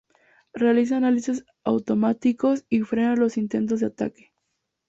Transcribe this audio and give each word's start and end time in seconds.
Realiza 0.55 0.97
análisis 0.97 1.45
automáticos 1.63 2.65
y 2.69 2.79
frena 2.79 3.15
los 3.15 3.37
intentos 3.37 3.81
de 3.81 3.85
ataque. 3.85 4.31